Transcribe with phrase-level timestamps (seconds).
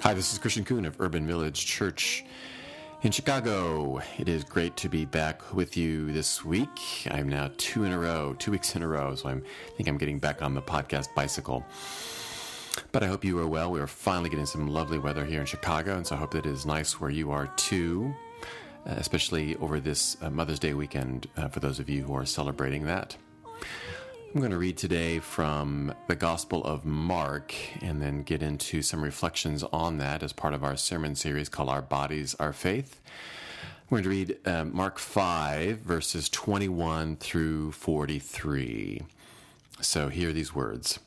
[0.00, 2.24] Hi, this is Christian Coon of Urban Village Church
[3.02, 4.00] in Chicago.
[4.18, 7.08] It is great to be back with you this week.
[7.10, 9.88] I'm now two in a row, two weeks in a row, so I'm, I think
[9.88, 11.64] I'm getting back on the podcast bicycle.
[12.92, 13.72] But I hope you are well.
[13.72, 16.46] We are finally getting some lovely weather here in Chicago, and so I hope that
[16.46, 18.14] it is nice where you are too,
[18.86, 22.26] uh, especially over this uh, Mother's Day weekend uh, for those of you who are
[22.26, 23.16] celebrating that.
[24.36, 29.02] I'm going to read today from the Gospel of Mark and then get into some
[29.02, 33.00] reflections on that as part of our sermon series called Our Bodies, Our Faith.
[33.56, 39.04] I'm going to read uh, Mark 5, verses 21 through 43.
[39.80, 40.98] So hear these words.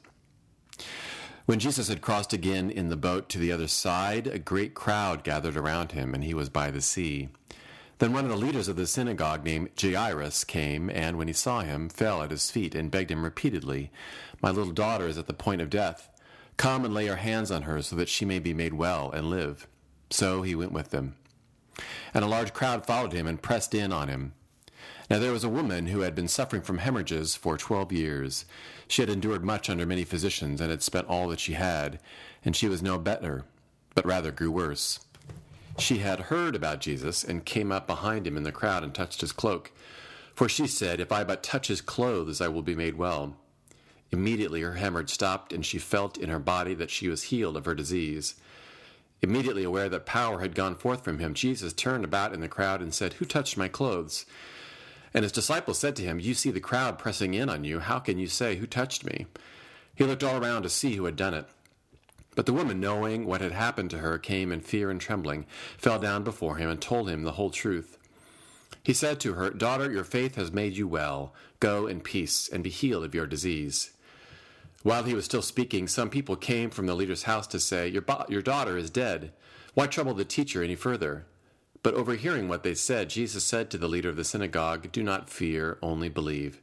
[1.46, 5.24] When Jesus had crossed again in the boat to the other side, a great crowd
[5.24, 7.30] gathered around him, and he was by the sea.
[8.00, 11.62] Then one of the leaders of the synagogue named Jairus came, and when he saw
[11.62, 13.92] him, fell at his feet and begged him repeatedly,
[14.42, 16.10] My little daughter is at the point of death.
[16.56, 19.30] Come and lay your hands on her so that she may be made well and
[19.30, 19.68] live.
[20.10, 21.16] So he went with them.
[22.14, 24.34] And a large crowd followed him and pressed in on him.
[25.10, 28.46] Now there was a woman who had been suffering from hemorrhages for twelve years.
[28.88, 32.00] She had endured much under many physicians and had spent all that she had,
[32.46, 33.44] and she was no better,
[33.94, 35.00] but rather grew worse.
[35.80, 39.22] She had heard about Jesus and came up behind him in the crowd and touched
[39.22, 39.72] his cloak.
[40.36, 43.36] For she said, If I but touch his clothes, I will be made well.
[44.12, 47.66] Immediately her hemorrhage stopped, and she felt in her body that she was healed of
[47.66, 48.36] her disease.
[49.22, 52.82] Immediately aware that power had gone forth from him, Jesus turned about in the crowd
[52.82, 54.26] and said, Who touched my clothes?
[55.14, 57.80] And his disciples said to him, You see the crowd pressing in on you.
[57.80, 59.28] How can you say, Who touched me?
[59.96, 61.46] He looked all around to see who had done it.
[62.36, 65.46] But the woman, knowing what had happened to her, came in fear and trembling,
[65.78, 67.98] fell down before him, and told him the whole truth.
[68.84, 71.34] He said to her, Daughter, your faith has made you well.
[71.60, 73.92] Go in peace, and be healed of your disease.
[74.84, 78.06] While he was still speaking, some people came from the leader's house to say, Your,
[78.30, 79.34] your daughter is dead.
[79.74, 81.26] Why trouble the teacher any further?
[81.84, 85.30] But overhearing what they said, Jesus said to the leader of the synagogue, Do not
[85.30, 86.62] fear, only believe.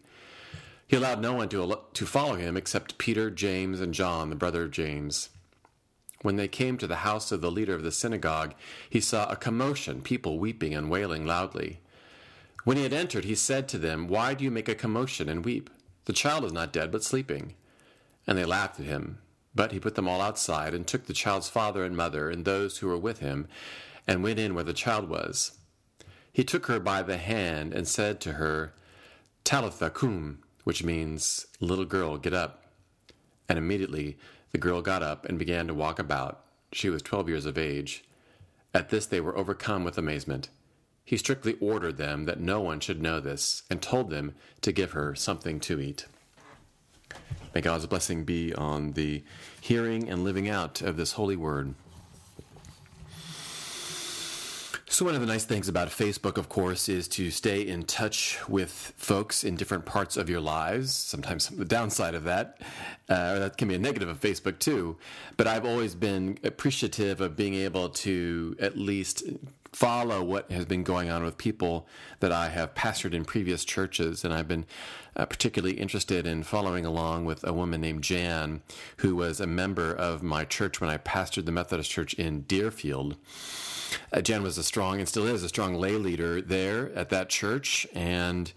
[0.86, 4.64] He allowed no one to, to follow him except Peter, James, and John, the brother
[4.64, 5.30] of James.
[6.22, 8.54] When they came to the house of the leader of the synagogue,
[8.88, 11.80] he saw a commotion, people weeping and wailing loudly.
[12.64, 15.44] When he had entered, he said to them, Why do you make a commotion and
[15.44, 15.70] weep?
[16.06, 17.54] The child is not dead, but sleeping.
[18.26, 19.18] And they laughed at him.
[19.54, 22.78] But he put them all outside, and took the child's father and mother, and those
[22.78, 23.46] who were with him,
[24.06, 25.52] and went in where the child was.
[26.32, 28.74] He took her by the hand, and said to her,
[29.44, 32.64] Talitha cum, which means, Little girl, get up.
[33.48, 34.18] And immediately
[34.56, 36.40] the girl got up and began to walk about.
[36.72, 38.02] She was twelve years of age.
[38.72, 40.48] At this they were overcome with amazement.
[41.04, 44.92] He strictly ordered them that no one should know this, and told them to give
[44.92, 46.06] her something to eat.
[47.54, 49.24] May God's blessing be on the
[49.60, 51.74] hearing and living out of this holy word.
[54.88, 58.38] So, one of the nice things about Facebook, of course, is to stay in touch
[58.48, 60.94] with folks in different parts of your lives.
[60.94, 62.60] Sometimes the downside of that,
[63.08, 64.96] uh, that can be a negative of Facebook too.
[65.36, 69.24] But I've always been appreciative of being able to at least
[69.72, 71.88] follow what has been going on with people
[72.20, 74.24] that I have pastored in previous churches.
[74.24, 74.66] And I've been
[75.16, 78.62] uh, particularly interested in following along with a woman named Jan,
[78.98, 83.16] who was a member of my church when I pastored the Methodist Church in Deerfield.
[84.16, 87.28] Uh, Jen was a strong and still is a strong lay leader there at that
[87.28, 88.50] church, and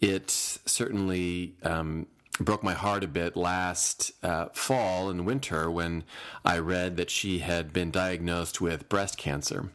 [0.00, 2.06] it certainly um,
[2.40, 6.02] broke my heart a bit last uh, fall and winter when
[6.46, 9.68] I read that she had been diagnosed with breast cancer.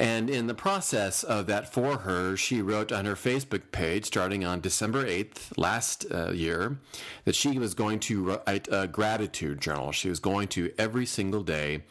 [0.00, 4.46] And in the process of that for her, she wrote on her Facebook page, starting
[4.46, 6.78] on December 8th last uh, year,
[7.26, 9.92] that she was going to write a gratitude journal.
[9.92, 11.82] She was going to every single day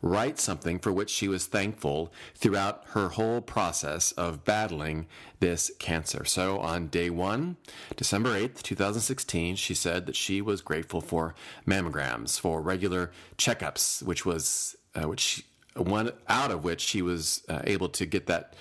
[0.00, 5.06] write something for which she was thankful throughout her whole process of battling
[5.40, 6.24] this cancer.
[6.24, 7.58] So on day one,
[7.96, 11.34] December 8th, 2016, she said that she was grateful for
[11.66, 15.44] mammograms, for regular checkups, which was uh, which
[15.74, 18.54] one out of which she was uh, able to get that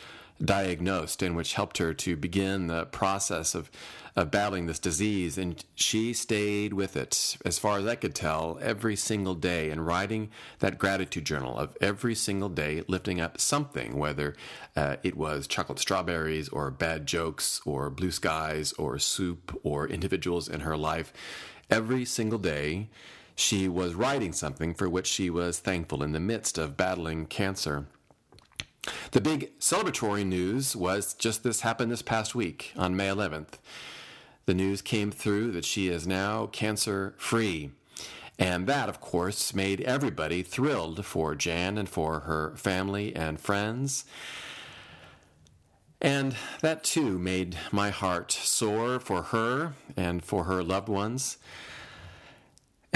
[0.43, 3.71] diagnosed and which helped her to begin the process of,
[4.15, 5.37] of battling this disease.
[5.37, 9.85] And she stayed with it, as far as I could tell, every single day and
[9.85, 14.35] writing that gratitude journal of every single day, lifting up something, whether
[14.75, 20.47] uh, it was chocolate strawberries or bad jokes or blue skies or soup or individuals
[20.47, 21.11] in her life.
[21.69, 22.89] Every single day,
[23.37, 27.85] she was writing something for which she was thankful in the midst of battling cancer.
[29.11, 33.59] The big celebratory news was just this happened this past week on May 11th.
[34.47, 37.71] The news came through that she is now cancer free.
[38.39, 44.05] And that, of course, made everybody thrilled for Jan and for her family and friends.
[46.01, 51.37] And that too made my heart soar for her and for her loved ones.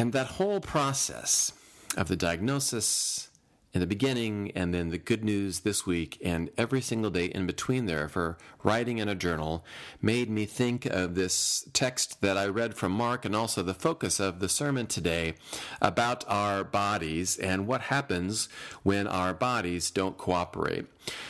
[0.01, 1.53] And that whole process
[1.95, 3.29] of the diagnosis
[3.73, 7.47] in the beginning and then the good news this week and every single day in
[7.47, 9.63] between there for writing in a journal
[10.01, 14.19] made me think of this text that I read from Mark and also the focus
[14.19, 15.35] of the sermon today
[15.81, 18.49] about our bodies and what happens
[18.83, 20.85] when our bodies don't cooperate.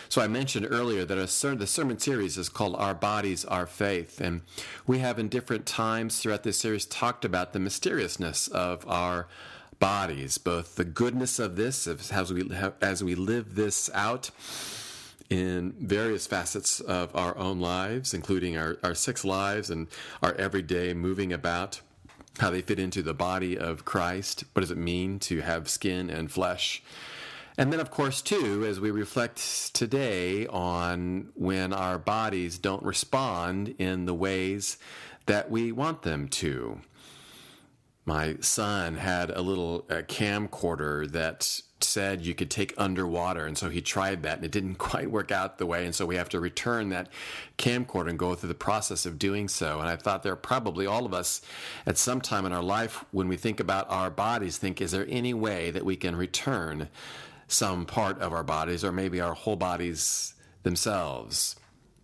[0.09, 4.19] So I mentioned earlier that ser- the sermon series is called Our Bodies, Our Faith.
[4.19, 4.41] And
[4.85, 9.27] we have in different times throughout this series talked about the mysteriousness of our
[9.81, 12.49] bodies, both the goodness of this as we
[12.81, 14.31] as we live this out
[15.29, 19.87] in various facets of our own lives, including our, our six lives and
[20.21, 21.81] our everyday moving about,
[22.39, 24.43] how they fit into the body of Christ.
[24.53, 26.83] What does it mean to have skin and flesh?
[27.57, 33.75] And then, of course, too, as we reflect today on when our bodies don't respond
[33.77, 34.77] in the ways
[35.25, 36.81] that we want them to
[38.05, 43.69] my son had a little uh, camcorder that said you could take underwater and so
[43.69, 46.29] he tried that and it didn't quite work out the way and so we have
[46.29, 47.09] to return that
[47.57, 49.79] camcorder and go through the process of doing so.
[49.79, 51.41] And i thought there are probably all of us
[51.85, 55.05] at some time in our life when we think about our bodies think is there
[55.09, 56.89] any way that we can return
[57.47, 61.55] some part of our bodies or maybe our whole bodies themselves?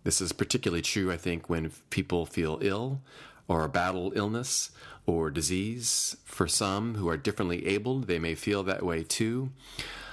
[0.04, 3.00] This is particularly true i think when people feel ill
[3.48, 4.70] or battle illness
[5.06, 6.16] or disease.
[6.24, 9.50] For some who are differently abled, they may feel that way too.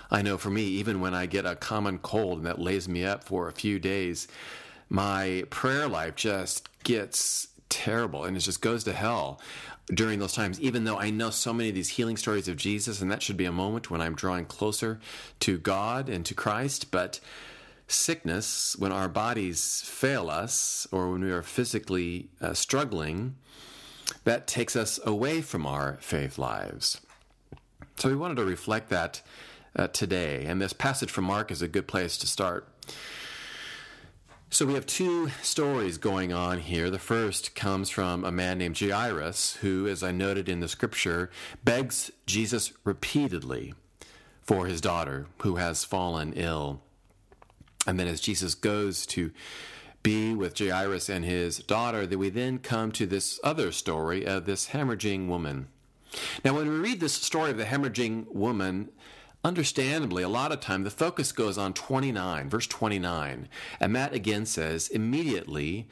[0.10, 3.04] I know for me, even when I get a common cold and that lays me
[3.04, 4.28] up for a few days,
[4.90, 9.42] my prayer life just gets terrible and it just goes to hell
[9.94, 13.02] during those times, even though I know so many of these healing stories of Jesus,
[13.02, 15.00] and that should be a moment when I'm drawing closer
[15.42, 16.90] to God and to Christ.
[16.90, 17.20] But
[17.88, 23.36] sickness, when our bodies fail us or when we are physically uh, struggling,
[24.24, 27.02] that takes us away from our faith lives.
[27.98, 29.22] So we wanted to reflect that
[29.76, 32.68] uh, today, and this passage from Mark is a good place to start.
[34.50, 36.90] So we have two stories going on here.
[36.90, 41.30] The first comes from a man named Jairus, who, as I noted in the scripture,
[41.64, 43.74] begs Jesus repeatedly
[44.44, 46.82] for his daughter who has fallen ill.
[47.88, 49.32] And then as Jesus goes to
[50.04, 54.46] be with Jairus and his daughter, that we then come to this other story of
[54.46, 55.68] this hemorrhaging woman.
[56.44, 58.90] Now, when we read this story of the hemorrhaging woman,
[59.44, 63.48] understandably, a lot of time the focus goes on 29, verse 29.
[63.80, 65.88] And that again says, immediately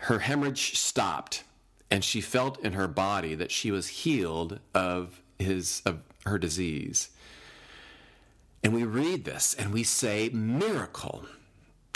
[0.00, 1.44] her hemorrhage stopped,
[1.90, 7.10] and she felt in her body that she was healed of his of her disease.
[8.64, 11.26] And we read this and we say, miracle.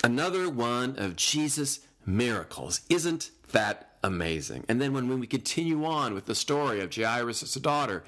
[0.05, 2.83] Another one of Jesus' miracles.
[2.91, 4.65] Isn't that amazing?
[4.69, 8.05] And then when, we continue on with the story of Jairus' daughter,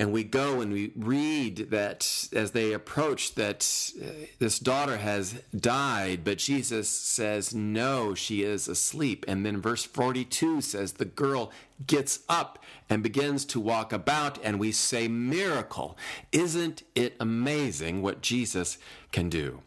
[0.00, 4.06] and we go and we read that as they approach that uh,
[4.40, 10.60] this daughter has died but jesus says no she is asleep and then verse 42
[10.60, 11.52] says the girl
[11.86, 15.96] gets up and begins to walk about and we say miracle
[16.32, 18.78] isn't it amazing what jesus
[19.12, 19.62] can do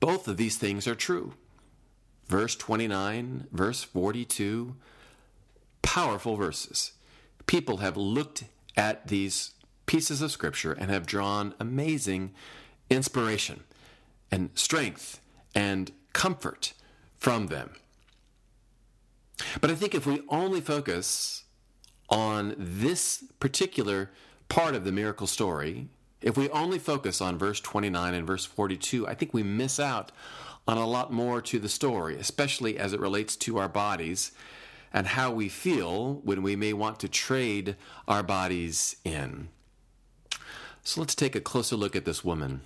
[0.00, 1.34] both of these things are true.
[2.28, 4.76] Verse 29, verse 42,
[5.82, 6.92] powerful verses.
[7.46, 8.44] People have looked
[8.76, 9.52] at these
[9.86, 12.32] pieces of scripture and have drawn amazing
[12.90, 13.64] inspiration
[14.30, 15.20] and strength
[15.54, 16.74] and comfort
[17.16, 17.70] from them.
[19.60, 21.44] But I think if we only focus
[22.08, 24.10] on this particular
[24.48, 25.88] part of the miracle story,
[26.20, 30.10] if we only focus on verse 29 and verse 42, I think we miss out
[30.66, 34.32] on a lot more to the story, especially as it relates to our bodies
[34.92, 37.76] and how we feel when we may want to trade
[38.06, 39.48] our bodies in.
[40.82, 42.62] So let's take a closer look at this woman,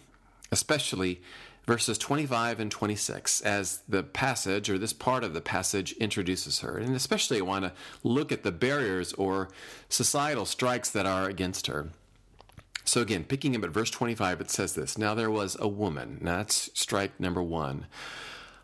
[0.50, 1.20] especially
[1.66, 6.76] verses 25 and 26 as the passage or this part of the passage introduces her.
[6.76, 9.48] And especially I want to look at the barriers or
[9.88, 11.90] societal strikes that are against her.
[12.84, 16.18] So again, picking up at verse 25, it says this Now there was a woman,
[16.20, 17.86] now that's strike number one,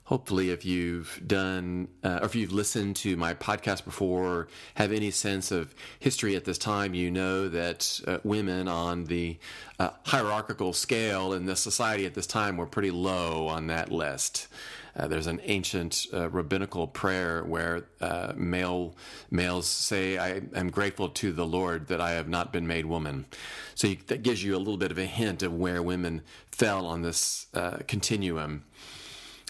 [0.08, 5.10] hopefully, if you've done uh, or if you've listened to my podcast before, have any
[5.10, 9.36] sense of history at this time, you know that uh, women on the
[9.78, 14.48] uh, hierarchical scale in the society at this time were pretty low on that list.
[14.96, 18.96] Uh, there's an ancient uh, rabbinical prayer where uh, male
[19.30, 23.26] males say, "I am grateful to the Lord that I have not been made woman."
[23.74, 26.86] So you, that gives you a little bit of a hint of where women fell
[26.86, 27.46] on this
[27.86, 28.64] continuum.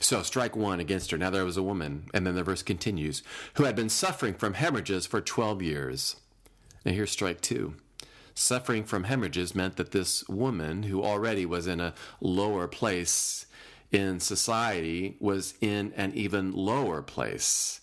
[0.00, 1.18] So strike one against her.
[1.18, 3.22] Now there was a woman, and then the verse continues,
[3.54, 6.16] who had been suffering from hemorrhages for 12 years.
[6.84, 7.74] Now here's strike two.
[8.34, 13.46] Suffering from hemorrhages meant that this woman, who already was in a lower place
[13.90, 17.80] in society, was in an even lower place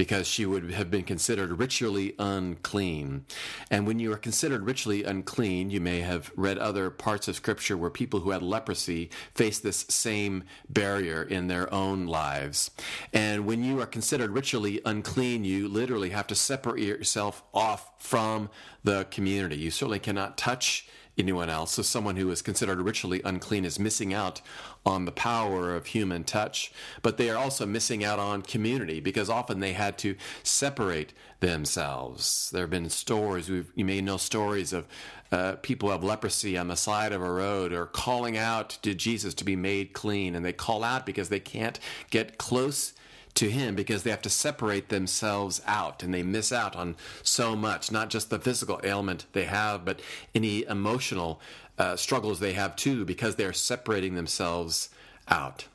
[0.00, 3.22] because she would have been considered ritually unclean.
[3.70, 7.76] And when you are considered ritually unclean, you may have read other parts of Scripture
[7.76, 12.70] where people who had leprosy faced this same barrier in their own lives.
[13.12, 18.48] And when you are considered ritually unclean, you literally have to separate yourself off from
[18.82, 19.58] the community.
[19.58, 20.88] You certainly cannot touch
[21.20, 21.72] anyone else.
[21.72, 24.40] So someone who is considered ritually unclean is missing out
[24.84, 26.72] on the power of human touch,
[27.02, 32.50] but they are also missing out on community because often they had to separate themselves.
[32.52, 34.86] There have been stories, you may know stories of
[35.32, 38.94] uh, people who have leprosy on the side of a road or calling out to
[38.94, 41.78] Jesus to be made clean, and they call out because they can't
[42.10, 42.94] get close
[43.34, 47.54] to him because they have to separate themselves out and they miss out on so
[47.56, 50.00] much, not just the physical ailment they have, but
[50.34, 51.40] any emotional
[51.78, 54.90] uh, struggles they have too because they're separating themselves
[55.28, 55.66] out.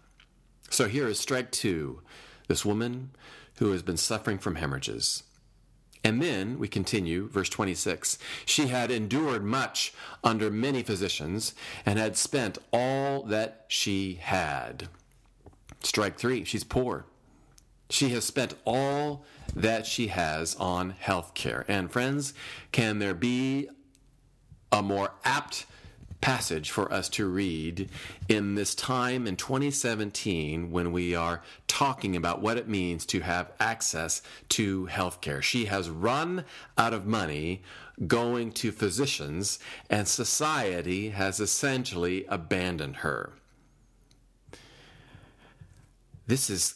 [0.69, 2.01] So here is strike two
[2.47, 3.11] this woman
[3.57, 5.23] who has been suffering from hemorrhages.
[6.03, 8.19] And then we continue, verse 26.
[8.45, 9.91] She had endured much
[10.23, 14.87] under many physicians and had spent all that she had.
[15.81, 17.05] Strike three, she's poor.
[17.89, 19.25] She has spent all
[19.55, 21.65] that she has on health care.
[21.67, 22.33] And friends,
[22.71, 23.69] can there be
[24.71, 25.65] a more apt
[26.25, 27.87] passage for us to read
[28.27, 33.51] in this time in 2017 when we are talking about what it means to have
[33.59, 35.39] access to healthcare.
[35.39, 36.43] She has run
[36.79, 37.61] out of money
[38.07, 43.33] going to physicians, and society has essentially abandoned her.
[46.25, 46.73] This is,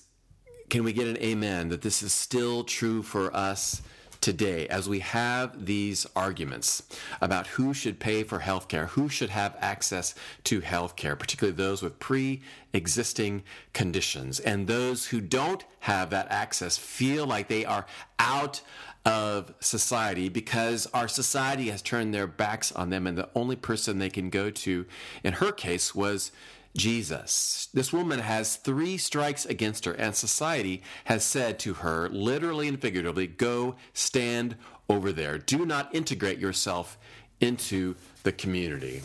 [0.70, 3.82] can we get an amen that this is still true for us
[4.22, 6.84] today as we have these arguments
[7.22, 12.00] about who should pay for healthcare, who should have access to healthcare, particularly those with
[12.00, 12.42] pre
[12.74, 14.40] existing conditions.
[14.40, 17.86] And those who don't have that access feel like they are
[18.20, 18.62] out
[19.06, 23.98] of society because our society has turned their backs on them, and the only person
[23.98, 24.86] they can go to,
[25.24, 26.32] in her case, was
[26.76, 27.68] Jesus.
[27.74, 32.80] This woman has three strikes against her, and society has said to her, literally and
[32.80, 34.56] figuratively, go stand
[34.88, 35.38] over there.
[35.38, 36.98] Do not integrate yourself
[37.40, 39.02] into the community.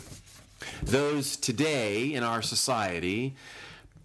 [0.83, 3.35] Those today in our society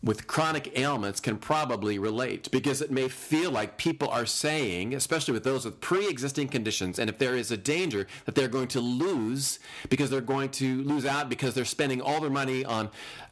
[0.02, 5.32] with chronic ailments can probably relate because it may feel like people are saying, especially
[5.32, 8.68] with those with pre existing conditions, and if there is a danger that they're going
[8.68, 12.90] to lose because they're going to lose out because they're spending all their money on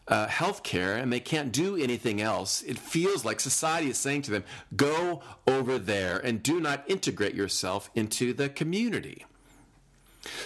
[0.08, 4.22] uh, health care and they can't do anything else, it feels like society is saying
[4.22, 4.44] to them,
[4.76, 9.24] go over there and do not integrate yourself into the community.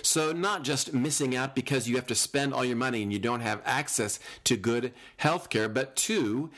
[0.03, 3.19] So, not just missing out because you have to spend all your money and you
[3.19, 6.51] don't have access to good health care, but two,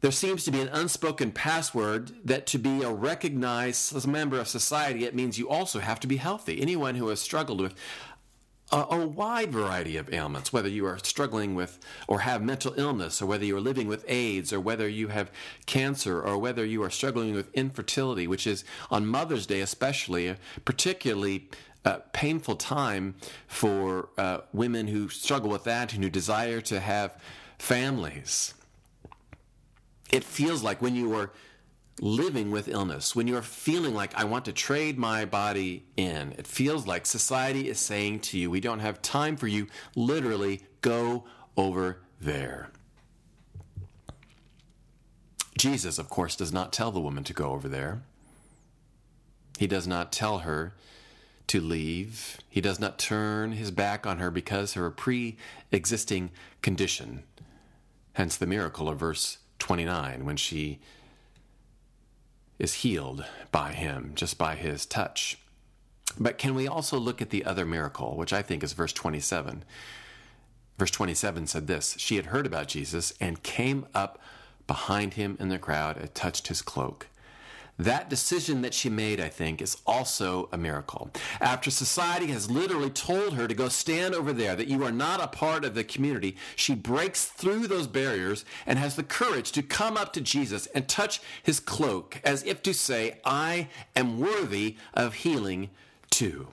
[0.00, 5.04] there seems to be an unspoken password that to be a recognized member of society,
[5.04, 6.60] it means you also have to be healthy.
[6.60, 7.74] Anyone who has struggled with
[8.72, 11.78] a, a, wide variety of ailments, whether you are struggling with
[12.08, 15.30] or have mental illness, or whether you are living with AIDS, or whether you have
[15.66, 21.48] cancer, or whether you are struggling with infertility, which is on Mother's Day especially, particularly
[22.12, 23.14] painful time
[23.46, 27.20] for uh, women who struggle with that and who desire to have
[27.58, 28.54] families.
[30.10, 31.30] It feels like when you are
[32.00, 36.46] living with illness, when you're feeling like, I want to trade my body in, it
[36.46, 39.66] feels like society is saying to you, We don't have time for you.
[39.94, 41.24] Literally, go
[41.56, 42.70] over there.
[45.58, 48.02] Jesus, of course, does not tell the woman to go over there.
[49.58, 50.74] He does not tell her
[51.48, 52.38] to leave.
[52.48, 55.36] He does not turn his back on her because of her pre
[55.70, 56.30] existing
[56.62, 57.22] condition.
[58.14, 60.78] Hence the miracle of verse 29 when she
[62.58, 65.38] is healed by him just by his touch.
[66.18, 69.64] But can we also look at the other miracle, which I think is verse 27?
[70.78, 74.18] Verse 27 said this She had heard about Jesus and came up
[74.66, 77.08] behind him in the crowd and touched his cloak.
[77.78, 81.10] That decision that she made, I think, is also a miracle.
[81.40, 85.20] After society has literally told her to go stand over there, that you are not
[85.20, 89.62] a part of the community, she breaks through those barriers and has the courage to
[89.62, 94.76] come up to Jesus and touch his cloak as if to say, I am worthy
[94.94, 95.68] of healing
[96.10, 96.48] too.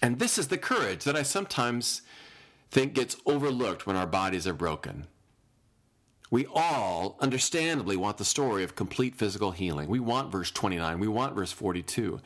[0.00, 2.00] And this is the courage that I sometimes
[2.70, 5.06] think gets overlooked when our bodies are broken.
[6.34, 9.88] We all understandably want the story of complete physical healing.
[9.88, 10.98] We want verse 29.
[10.98, 12.20] We want verse 42.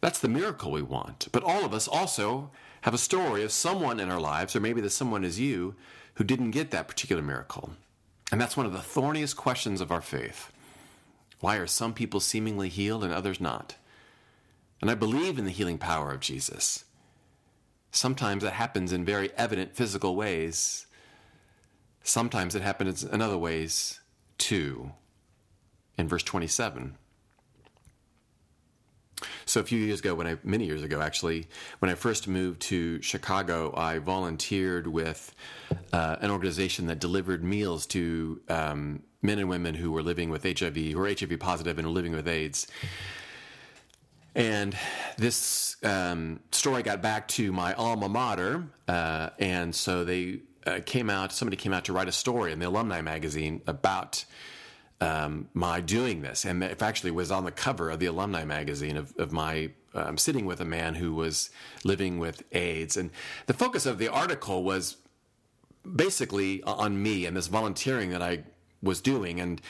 [0.00, 1.28] That's the miracle we want.
[1.30, 4.80] But all of us also have a story of someone in our lives, or maybe
[4.80, 5.76] the someone is you,
[6.14, 7.70] who didn't get that particular miracle.
[8.32, 10.50] And that's one of the thorniest questions of our faith.
[11.38, 13.76] Why are some people seemingly healed and others not?
[14.80, 16.82] And I believe in the healing power of Jesus.
[17.92, 20.85] Sometimes that happens in very evident physical ways,
[22.06, 23.98] Sometimes it happens in other ways
[24.38, 24.92] too.
[25.98, 26.96] In verse 27.
[29.44, 31.48] So a few years ago, when I many years ago actually,
[31.80, 35.34] when I first moved to Chicago, I volunteered with
[35.92, 40.44] uh, an organization that delivered meals to um, men and women who were living with
[40.44, 42.68] HIV, who were HIV positive and were living with AIDS.
[44.36, 44.76] And
[45.16, 51.08] this um, story got back to my alma mater, uh, and so they uh, came
[51.08, 54.24] out, somebody came out to write a story in the alumni magazine about
[55.00, 56.44] um, my doing this.
[56.44, 60.18] And it actually was on the cover of the alumni magazine of, of my um,
[60.18, 61.50] sitting with a man who was
[61.84, 62.96] living with AIDS.
[62.96, 63.10] And
[63.46, 64.96] the focus of the article was
[65.94, 68.44] basically on me and this volunteering that I
[68.82, 69.40] was doing.
[69.40, 69.60] And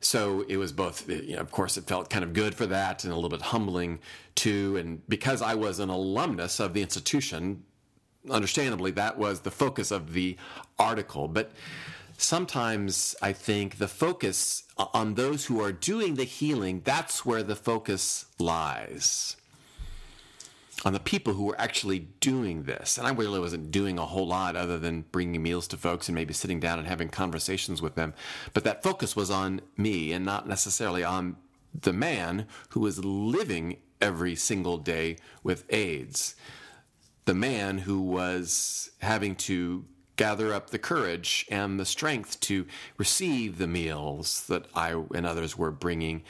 [0.00, 3.04] so it was both, you know, of course, it felt kind of good for that
[3.04, 4.00] and a little bit humbling
[4.34, 4.76] too.
[4.76, 7.64] And because I was an alumnus of the institution,
[8.28, 10.36] understandably, that was the focus of the
[10.78, 11.28] article.
[11.28, 11.52] But
[12.16, 17.56] sometimes I think the focus on those who are doing the healing, that's where the
[17.56, 19.36] focus lies.
[20.84, 22.96] On the people who were actually doing this.
[22.96, 26.14] And I really wasn't doing a whole lot other than bringing meals to folks and
[26.14, 28.14] maybe sitting down and having conversations with them.
[28.54, 31.36] But that focus was on me and not necessarily on
[31.78, 36.34] the man who was living every single day with AIDS
[37.30, 39.84] the man who was having to
[40.16, 42.66] gather up the courage and the strength to
[42.98, 46.24] receive the meals that I and others were bringing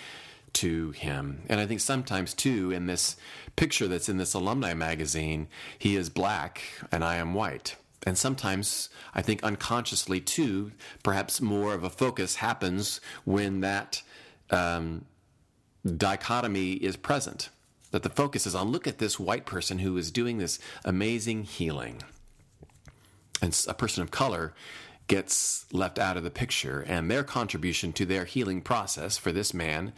[0.52, 1.40] to him.
[1.48, 3.16] And I think sometimes, too, in this
[3.56, 6.60] picture that's in this alumni magazine, he is black
[6.92, 7.76] and I am white.
[8.06, 14.02] And sometimes, I think unconsciously, too, perhaps more of a focus happens when that
[14.50, 15.06] um,
[15.96, 17.48] dichotomy is present
[17.90, 21.44] that the focus is on look at this white person who is doing this amazing
[21.44, 22.02] healing.
[23.42, 24.54] And a person of color
[25.06, 29.52] gets left out of the picture, and their contribution to their healing process for this
[29.52, 29.92] man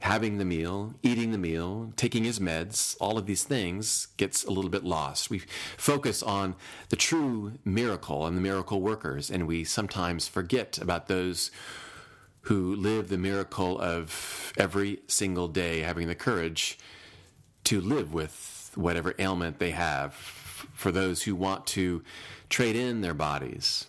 [0.00, 4.50] having the meal, eating the meal, taking his meds, all of these things gets a
[4.50, 5.28] little bit lost.
[5.28, 5.42] We
[5.76, 6.56] focus on
[6.88, 11.50] the true miracle and the miracle workers, and we sometimes forget about those
[12.42, 16.78] who live the miracle of every single day having the courage
[17.64, 20.14] to live with whatever ailment they have.
[20.14, 22.02] For those who want to
[22.48, 23.86] trade in their bodies,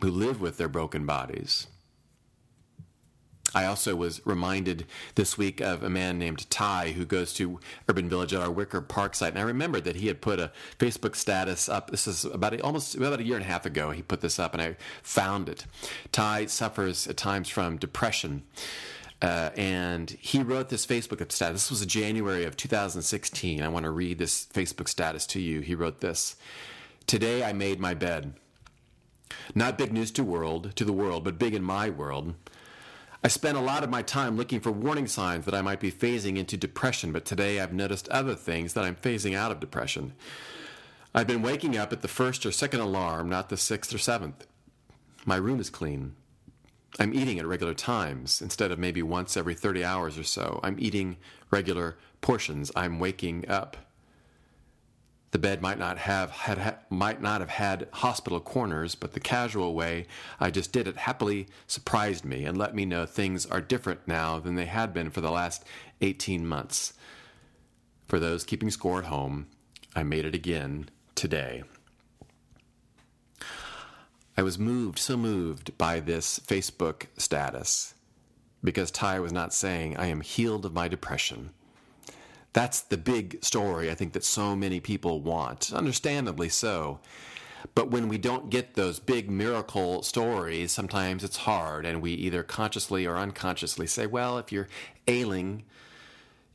[0.00, 1.66] who live with their broken bodies.
[3.54, 8.08] I also was reminded this week of a man named Ty who goes to Urban
[8.08, 9.32] Village at our Wicker Park site.
[9.32, 11.90] And I remembered that he had put a Facebook status up.
[11.90, 13.90] This is about a, almost about a year and a half ago.
[13.90, 15.66] He put this up and I found it.
[16.12, 18.42] Ty suffers at times from depression.
[19.20, 21.68] Uh, and he wrote this Facebook status.
[21.68, 23.62] This was January of 2016.
[23.62, 25.60] I want to read this Facebook status to you.
[25.60, 26.36] He wrote this
[27.06, 28.34] Today I made my bed.
[29.54, 32.34] Not big news to world to the world, but big in my world.
[33.24, 35.92] I spent a lot of my time looking for warning signs that I might be
[35.92, 40.14] phasing into depression, but today I've noticed other things that I'm phasing out of depression.
[41.14, 44.44] I've been waking up at the first or second alarm, not the sixth or seventh.
[45.24, 46.16] My room is clean.
[46.98, 50.58] I'm eating at regular times instead of maybe once every 30 hours or so.
[50.64, 51.16] I'm eating
[51.48, 52.72] regular portions.
[52.74, 53.76] I'm waking up.
[55.32, 59.74] The bed might not have had might not have had hospital corners, but the casual
[59.74, 60.06] way
[60.38, 64.38] I just did it happily surprised me and let me know things are different now
[64.38, 65.64] than they had been for the last
[66.02, 66.92] 18 months.
[68.06, 69.46] For those keeping score at home,
[69.96, 71.62] I made it again today.
[74.36, 77.94] I was moved, so moved by this Facebook status
[78.62, 81.50] because Ty was not saying, I am healed of my depression.
[82.52, 87.00] That's the big story I think that so many people want, understandably so.
[87.74, 92.42] But when we don't get those big miracle stories, sometimes it's hard, and we either
[92.42, 94.68] consciously or unconsciously say, well, if you're
[95.06, 95.62] ailing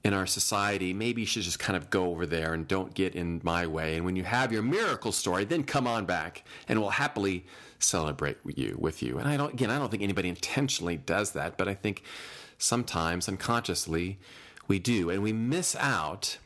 [0.04, 3.16] in our society, maybe you should just kind of go over there and don't get
[3.16, 3.96] in my way.
[3.96, 7.46] And when you have your miracle story, then come on back and we'll happily
[7.80, 9.18] celebrate you with you.
[9.18, 12.04] And I don't again, I don't think anybody intentionally does that, but I think
[12.58, 14.18] sometimes unconsciously
[14.68, 15.10] we do.
[15.10, 16.38] And we miss out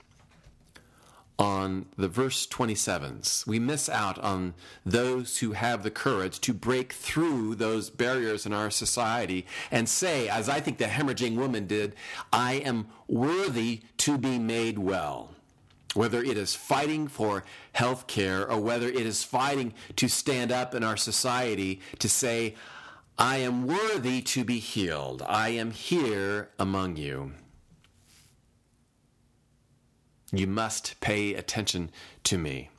[1.41, 3.47] on the verse 27s.
[3.47, 4.53] We miss out on
[4.85, 10.29] those who have the courage to break through those barriers in our society and say,
[10.29, 11.95] as I think the hemorrhaging woman did,
[12.31, 15.31] I am worthy to be made well.
[15.95, 20.75] Whether it is fighting for health care or whether it is fighting to stand up
[20.75, 22.53] in our society to say,
[23.17, 25.23] I am worthy to be healed.
[25.27, 27.31] I am here among you.
[30.31, 31.91] You must pay attention
[32.23, 32.69] to me.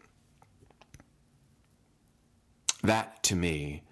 [2.82, 3.82] That, to me,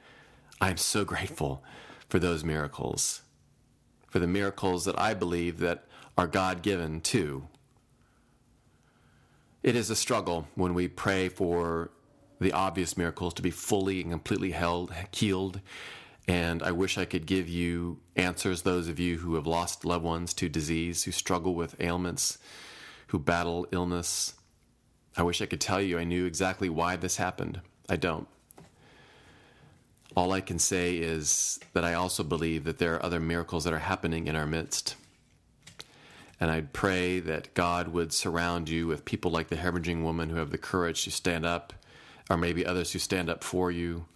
[0.60, 1.62] I'm so grateful
[2.08, 3.22] for those miracles,
[4.08, 5.84] for the miracles that I believe that
[6.16, 7.46] are God given too.
[9.62, 11.90] It is a struggle when we pray for
[12.40, 15.60] the obvious miracles to be fully and completely held, healed.
[16.26, 20.04] And I wish I could give you answers, those of you who have lost loved
[20.04, 22.38] ones to disease, who struggle with ailments
[23.10, 24.34] who battle illness.
[25.16, 27.60] I wish I could tell you I knew exactly why this happened.
[27.88, 28.28] I don't.
[30.16, 33.72] All I can say is that I also believe that there are other miracles that
[33.72, 34.94] are happening in our midst.
[36.38, 40.36] And I'd pray that God would surround you with people like the hemorrhaging woman who
[40.36, 41.72] have the courage to stand up,
[42.30, 44.06] or maybe others who stand up for you.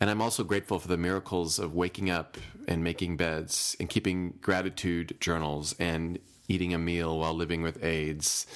[0.00, 4.38] And I'm also grateful for the miracles of waking up and making beds and keeping
[4.40, 6.18] gratitude journals and
[6.48, 8.46] eating a meal while living with AIDS.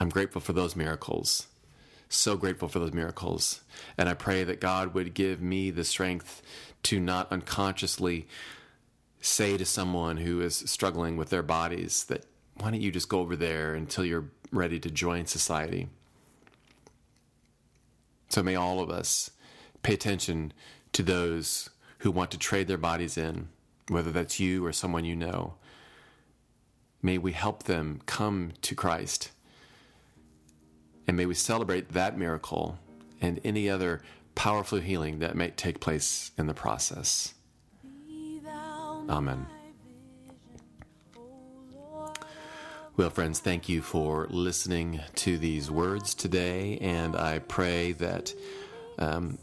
[0.00, 1.46] I'm grateful for those miracles.
[2.08, 3.62] So grateful for those miracles.
[3.96, 6.42] And I pray that God would give me the strength
[6.84, 8.26] to not unconsciously
[9.20, 13.20] say to someone who is struggling with their bodies that, why don't you just go
[13.20, 15.88] over there until you're ready to join society?
[18.28, 19.30] So may all of us
[19.82, 20.52] pay attention
[20.92, 23.48] to those who want to trade their bodies in,
[23.88, 25.54] whether that's you or someone you know.
[27.02, 29.32] May we help them come to Christ.
[31.08, 32.78] And may we celebrate that miracle
[33.20, 34.02] and any other
[34.34, 37.34] powerful healing that may take place in the process.
[39.10, 39.46] Amen.
[42.96, 48.32] Well, friends, thank you for listening to these words today, and I pray that
[48.98, 49.38] um,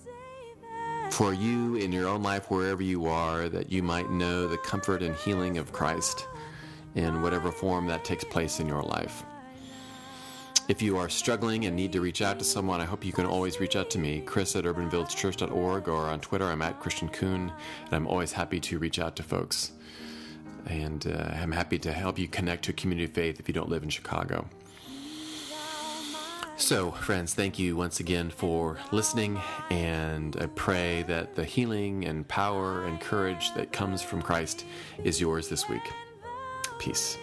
[1.10, 5.02] for you in your own life, wherever you are, that you might know the comfort
[5.02, 6.28] and healing of Christ
[6.96, 9.24] in whatever form that takes place in your life.
[10.70, 13.26] If you are struggling and need to reach out to someone, I hope you can
[13.26, 17.52] always reach out to me, Chris at urbanvillagechurch.org, or on Twitter, I'm at Christian Coon,
[17.86, 19.72] and I'm always happy to reach out to folks.
[20.68, 23.54] And uh, I'm happy to help you connect to a community of faith if you
[23.54, 24.48] don't live in Chicago.
[26.56, 32.28] So, friends, thank you once again for listening, and I pray that the healing and
[32.28, 34.66] power and courage that comes from Christ
[35.04, 35.82] is yours this week.
[36.80, 37.18] Peace.